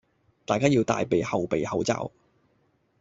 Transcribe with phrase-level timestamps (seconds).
[0.45, 2.11] 大家要帶備後備口罩